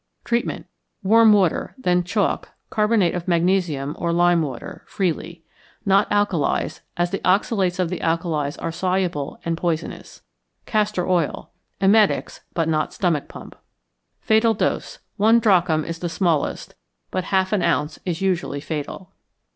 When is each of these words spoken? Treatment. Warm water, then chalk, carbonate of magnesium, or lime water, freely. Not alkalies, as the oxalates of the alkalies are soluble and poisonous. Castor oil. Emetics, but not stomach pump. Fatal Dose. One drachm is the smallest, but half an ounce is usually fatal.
Treatment. 0.23 0.65
Warm 1.03 1.31
water, 1.31 1.75
then 1.77 2.03
chalk, 2.03 2.49
carbonate 2.71 3.13
of 3.13 3.27
magnesium, 3.27 3.95
or 3.99 4.11
lime 4.11 4.41
water, 4.41 4.83
freely. 4.87 5.43
Not 5.85 6.09
alkalies, 6.09 6.81
as 6.97 7.11
the 7.11 7.19
oxalates 7.19 7.77
of 7.77 7.89
the 7.89 7.99
alkalies 7.99 8.57
are 8.57 8.71
soluble 8.71 9.39
and 9.45 9.55
poisonous. 9.55 10.23
Castor 10.65 11.07
oil. 11.07 11.51
Emetics, 11.79 12.41
but 12.55 12.67
not 12.67 12.95
stomach 12.95 13.27
pump. 13.27 13.55
Fatal 14.19 14.55
Dose. 14.55 14.97
One 15.17 15.37
drachm 15.39 15.85
is 15.85 15.99
the 15.99 16.09
smallest, 16.09 16.73
but 17.11 17.25
half 17.25 17.53
an 17.53 17.61
ounce 17.61 17.99
is 18.03 18.21
usually 18.21 18.59
fatal. 18.59 19.11